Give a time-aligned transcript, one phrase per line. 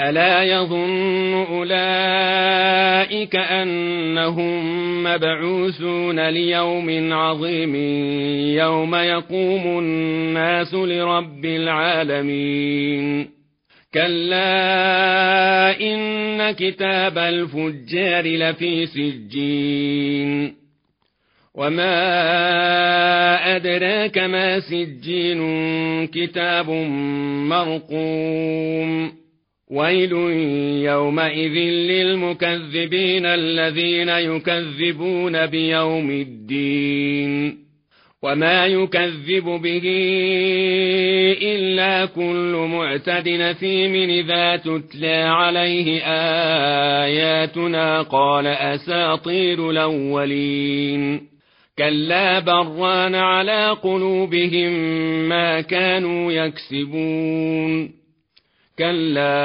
[0.00, 7.74] ألا يظن أولئك أنهم مبعوثون ليوم عظيم
[8.56, 13.30] يوم يقوم الناس لرب العالمين.
[13.94, 20.54] كلا إن كتاب الفجار لفي سجين.
[21.54, 21.96] وما
[23.56, 25.40] أدراك ما سجين
[26.06, 26.70] كتاب
[27.50, 29.27] مرقوم.
[29.70, 30.12] ويل
[30.82, 31.54] يومئذ
[31.90, 37.58] للمكذبين الذين يكذبون بيوم الدين.
[38.22, 39.82] وما يكذب به
[41.42, 46.02] إلا كل معتد نثيم إذا تتلى عليه
[47.04, 51.20] آياتنا قال أساطير الأولين.
[51.78, 54.72] كلا بران على قلوبهم
[55.28, 57.98] ما كانوا يكسبون.
[58.78, 59.38] كلا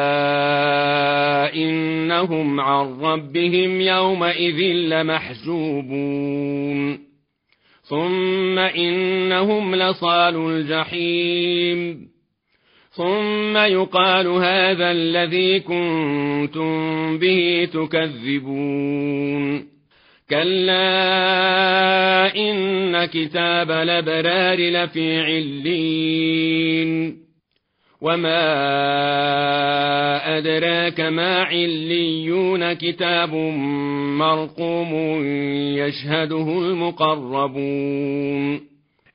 [1.56, 4.60] إنهم عن ربهم يومئذ
[4.94, 6.34] لمحجوبون
[7.84, 12.08] ثم إنهم لصال الجحيم
[12.92, 19.74] ثم يقال هذا الذي كنتم به تكذبون
[20.30, 20.76] كلا
[22.36, 26.53] إن كتاب الأبرار لفي علين
[28.04, 28.44] وما
[30.38, 33.34] أدراك ما عليون كتاب
[34.20, 34.94] مرقوم
[35.78, 37.94] يشهده المقربون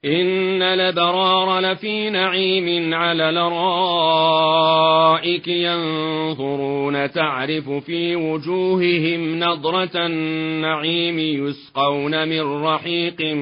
[0.05, 4.29] إن الأبرار لفي نعيم على الارائك
[5.49, 13.35] ينظرون تعرف في وجوههم نضرة النعيم يسقون من رحيق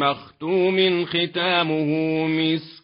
[0.00, 2.83] مختوم ختامه مسك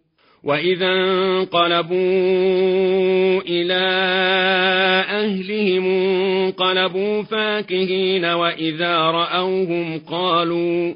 [0.43, 2.01] وإذا انقلبوا
[3.41, 3.83] إلى
[5.09, 10.93] أهلهم انقلبوا فاكهين وإذا رأوهم قالوا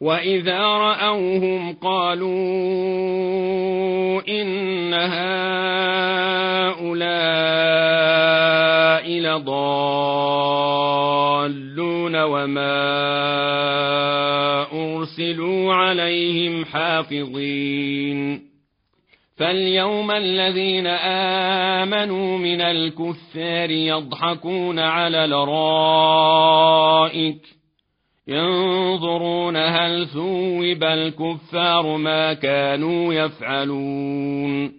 [0.00, 2.28] وإذا رأوهم قالوا
[4.28, 5.48] إن هؤلاء
[9.20, 10.28] لضالون
[12.22, 12.78] وما
[14.72, 18.47] أرسلوا عليهم حافظين
[19.38, 26.78] فاليوم الذين آمنوا من الكفار يضحكون على الارائك
[28.28, 34.72] ينظرون هل ثوب الكفار ما كانوا يفعلون